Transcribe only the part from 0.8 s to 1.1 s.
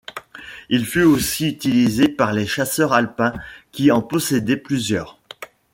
fut